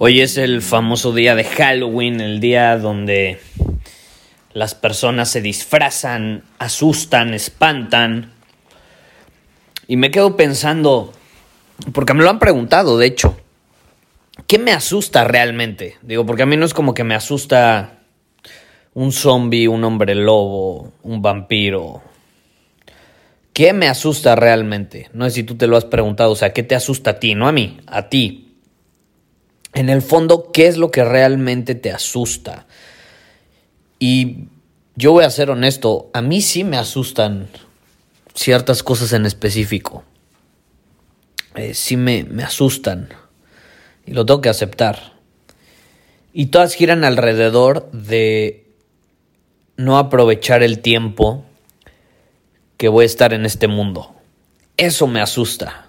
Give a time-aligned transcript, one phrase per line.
[0.00, 3.40] Hoy es el famoso día de Halloween, el día donde
[4.52, 8.30] las personas se disfrazan, asustan, espantan.
[9.88, 11.12] Y me quedo pensando,
[11.92, 13.40] porque me lo han preguntado, de hecho,
[14.46, 15.96] ¿qué me asusta realmente?
[16.02, 17.98] Digo, porque a mí no es como que me asusta
[18.94, 22.02] un zombie, un hombre lobo, un vampiro.
[23.52, 25.10] ¿Qué me asusta realmente?
[25.12, 27.34] No sé si tú te lo has preguntado, o sea, ¿qué te asusta a ti?
[27.34, 28.47] No a mí, a ti
[29.74, 32.66] en el fondo, ¿qué es lo que realmente te asusta?
[33.98, 34.48] Y
[34.96, 37.48] yo voy a ser honesto, a mí sí me asustan
[38.34, 40.04] ciertas cosas en específico.
[41.54, 43.08] Eh, sí me, me asustan.
[44.06, 45.12] Y lo tengo que aceptar.
[46.32, 48.66] Y todas giran alrededor de
[49.76, 51.44] no aprovechar el tiempo
[52.76, 54.14] que voy a estar en este mundo.
[54.76, 55.86] Eso me asusta.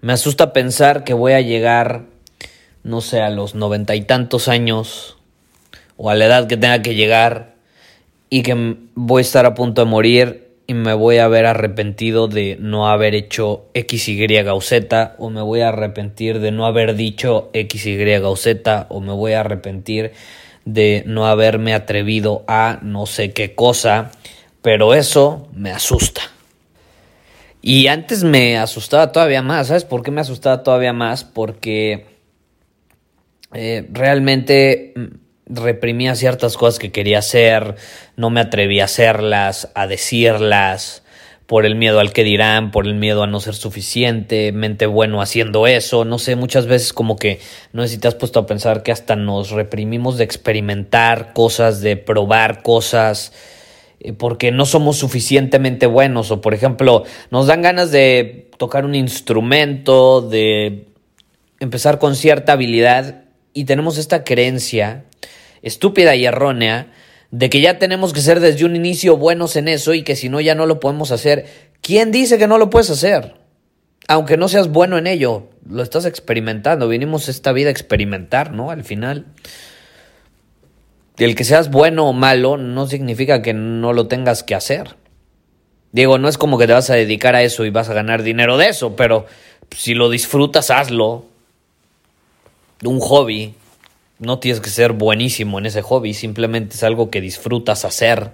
[0.00, 2.06] Me asusta pensar que voy a llegar
[2.84, 5.16] no sé, a los noventa y tantos años
[5.96, 7.54] o a la edad que tenga que llegar
[8.30, 12.28] y que voy a estar a punto de morir y me voy a haber arrepentido
[12.28, 16.66] de no haber hecho X, Y o Z o me voy a arrepentir de no
[16.66, 20.12] haber dicho X, Y o Z o me voy a arrepentir
[20.64, 24.12] de no haberme atrevido a no sé qué cosa,
[24.62, 26.22] pero eso me asusta.
[27.60, 31.24] Y antes me asustaba todavía más, ¿sabes por qué me asustaba todavía más?
[31.24, 32.11] Porque
[33.54, 37.76] eh, realmente mm, reprimía ciertas cosas que quería hacer,
[38.16, 41.02] no me atreví a hacerlas, a decirlas,
[41.46, 45.66] por el miedo al que dirán, por el miedo a no ser suficientemente bueno haciendo
[45.66, 47.40] eso, no sé, muchas veces como que
[47.74, 51.82] no sé si te has puesto a pensar que hasta nos reprimimos de experimentar cosas,
[51.82, 53.34] de probar cosas,
[54.00, 58.94] eh, porque no somos suficientemente buenos, o por ejemplo, nos dan ganas de tocar un
[58.94, 60.86] instrumento, de
[61.60, 63.21] empezar con cierta habilidad
[63.54, 65.04] y tenemos esta creencia
[65.62, 66.88] estúpida y errónea
[67.30, 70.28] de que ya tenemos que ser desde un inicio buenos en eso y que si
[70.28, 71.46] no ya no lo podemos hacer.
[71.80, 73.34] ¿Quién dice que no lo puedes hacer?
[74.06, 76.88] Aunque no seas bueno en ello, lo estás experimentando.
[76.88, 78.70] Vinimos esta vida a experimentar, ¿no?
[78.70, 79.26] Al final.
[81.16, 84.96] El que seas bueno o malo no significa que no lo tengas que hacer.
[85.92, 88.22] Digo, no es como que te vas a dedicar a eso y vas a ganar
[88.22, 89.26] dinero de eso, pero
[89.76, 91.26] si lo disfrutas, hazlo
[92.88, 93.54] un hobby,
[94.18, 98.32] no tienes que ser buenísimo en ese hobby, simplemente es algo que disfrutas hacer.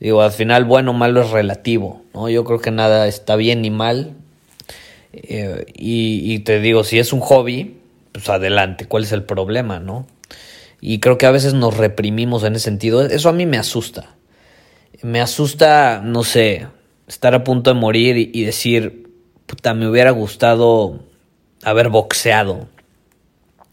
[0.00, 2.28] Digo, al final bueno o malo es relativo, ¿no?
[2.28, 4.14] Yo creo que nada está bien ni mal.
[5.12, 7.78] Eh, y, te digo, si es un hobby,
[8.12, 10.06] pues adelante, ¿cuál es el problema, no?
[10.80, 13.02] Y creo que a veces nos reprimimos en ese sentido.
[13.02, 14.16] Eso a mí me asusta.
[15.02, 16.66] Me asusta, no sé,
[17.08, 19.10] estar a punto de morir y, y decir,
[19.46, 21.00] puta, me hubiera gustado
[21.62, 22.68] haber boxeado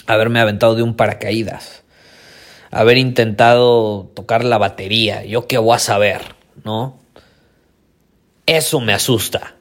[0.07, 1.83] haberme aventado de un paracaídas,
[2.71, 6.21] haber intentado tocar la batería, yo qué voy a saber,
[6.63, 6.99] ¿no?
[8.45, 9.55] Eso me asusta.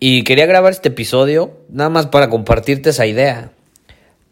[0.00, 3.52] Y quería grabar este episodio nada más para compartirte esa idea,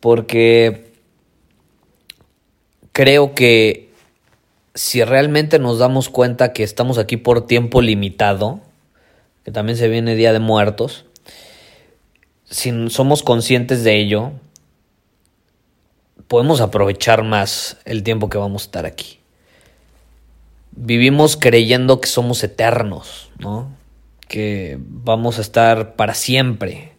[0.00, 0.90] porque
[2.92, 3.90] creo que
[4.74, 8.60] si realmente nos damos cuenta que estamos aquí por tiempo limitado,
[9.44, 11.06] que también se viene Día de Muertos,
[12.50, 14.32] si somos conscientes de ello,
[16.26, 19.20] podemos aprovechar más el tiempo que vamos a estar aquí.
[20.72, 23.70] Vivimos creyendo que somos eternos, ¿no?
[24.28, 26.92] Que vamos a estar para siempre,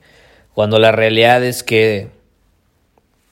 [0.54, 2.10] cuando la realidad es que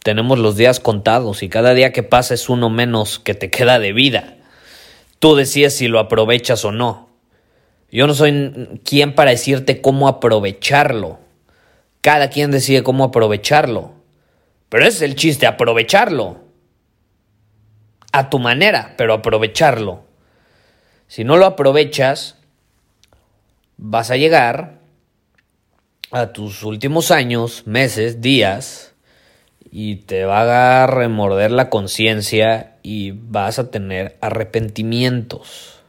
[0.04, 3.80] tenemos los días contados y cada día que pasa es uno menos que te queda
[3.80, 4.38] de vida.
[5.20, 7.10] Tú decides si lo aprovechas o no.
[7.92, 11.20] Yo no soy quien para decirte cómo aprovecharlo.
[12.02, 13.94] Cada quien decide cómo aprovecharlo.
[14.70, 16.48] Pero ese es el chiste, aprovecharlo.
[18.12, 20.04] a tu manera, pero aprovecharlo.
[21.08, 22.38] Si no lo aprovechas,
[23.78, 24.80] vas a llegar
[26.12, 28.96] a tus últimos años, meses, días,
[29.72, 35.80] y te va a remorder la conciencia y vas a tener arrepentimientos.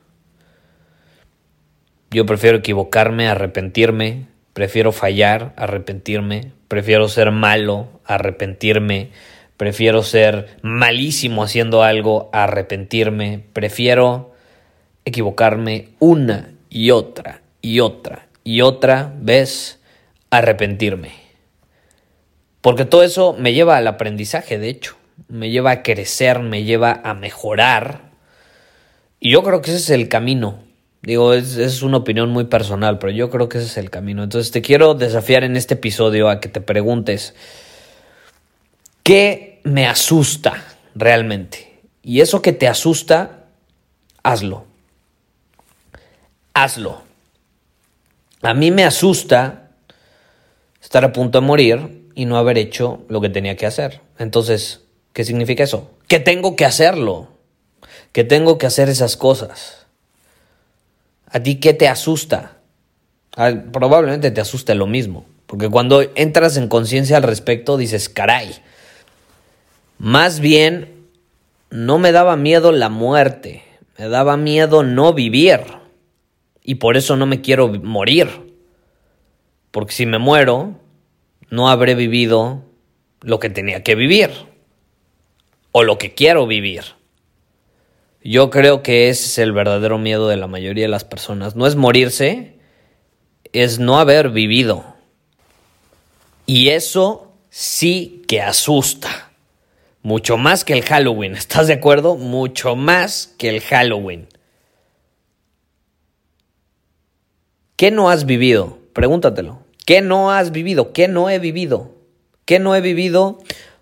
[2.11, 9.11] Yo prefiero equivocarme, arrepentirme, prefiero fallar, arrepentirme, prefiero ser malo, arrepentirme,
[9.57, 14.35] prefiero ser malísimo haciendo algo, arrepentirme, prefiero
[15.05, 19.81] equivocarme una y otra y otra y otra vez,
[20.31, 21.13] arrepentirme.
[22.61, 24.97] Porque todo eso me lleva al aprendizaje, de hecho,
[25.29, 28.11] me lleva a crecer, me lleva a mejorar.
[29.19, 30.63] Y yo creo que ese es el camino.
[31.03, 34.23] Digo, es, es, una opinión muy personal, pero yo creo que ese es el camino.
[34.23, 37.35] Entonces te quiero desafiar en este episodio a que te preguntes,
[39.03, 40.63] ¿qué me asusta
[40.95, 41.81] realmente?
[42.03, 43.47] Y eso que te asusta,
[44.23, 44.67] hazlo.
[46.53, 47.03] Hazlo.
[48.43, 49.71] A mí me asusta
[50.83, 54.01] estar a punto de morir y no haber hecho lo que tenía que hacer.
[54.19, 54.83] Entonces,
[55.13, 55.91] ¿qué significa eso?
[56.09, 57.29] Que tengo que hacerlo.
[58.13, 59.80] Que tengo que hacer esas cosas.
[61.31, 62.57] ¿A ti qué te asusta?
[63.73, 65.25] probablemente te asuste lo mismo.
[65.47, 68.55] Porque cuando entras en conciencia al respecto, dices, caray.
[69.99, 71.07] Más bien,
[71.71, 73.63] no me daba miedo la muerte.
[73.99, 75.61] Me daba miedo no vivir.
[76.63, 78.29] Y por eso no me quiero morir.
[79.71, 80.79] Porque si me muero,
[81.49, 82.63] no habré vivido
[83.23, 84.31] lo que tenía que vivir.
[85.73, 86.83] O lo que quiero vivir.
[88.23, 91.57] Yo creo que ese es el verdadero miedo de la mayoría de las personas.
[91.57, 92.59] No es morirse,
[93.53, 94.85] es no haber vivido.
[96.45, 99.31] Y eso sí que asusta.
[100.03, 102.17] Mucho más que el Halloween, ¿estás de acuerdo?
[102.17, 104.29] Mucho más que el Halloween.
[107.77, 108.79] ¿Qué no has vivido?
[108.93, 109.63] Pregúntatelo.
[109.87, 110.93] ¿Qué no has vivido?
[110.93, 111.95] ¿Qué no he vivido?
[112.45, 113.39] ¿Qué no he vivido?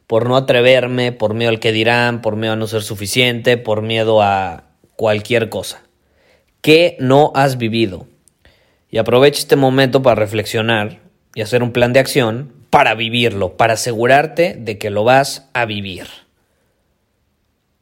[0.08, 3.82] Por no atreverme, por miedo al que dirán, por miedo a no ser suficiente, por
[3.82, 4.64] miedo a
[4.96, 5.82] cualquier cosa.
[6.62, 8.06] ¿Qué no has vivido?
[8.90, 11.00] Y aprovecha este momento para reflexionar
[11.34, 15.66] y hacer un plan de acción para vivirlo, para asegurarte de que lo vas a
[15.66, 16.06] vivir,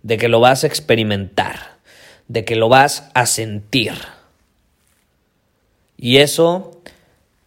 [0.03, 1.79] de que lo vas a experimentar,
[2.27, 3.95] de que lo vas a sentir.
[5.97, 6.83] Y eso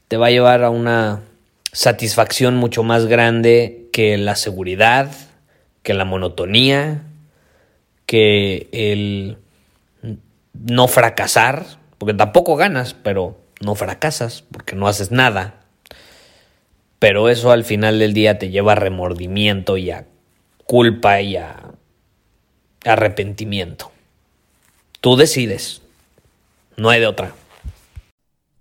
[0.08, 1.24] te va a llevar a una
[1.71, 5.12] satisfacción mucho más grande que la seguridad,
[5.83, 7.04] que la monotonía,
[8.06, 9.38] que el
[10.54, 11.66] no fracasar,
[11.98, 15.56] porque tampoco ganas, pero no fracasas porque no haces nada.
[16.98, 20.06] Pero eso al final del día te lleva a remordimiento y a
[20.66, 21.71] culpa y a
[22.83, 23.92] arrepentimiento.
[25.01, 25.81] Tú decides.
[26.75, 27.33] No hay de otra.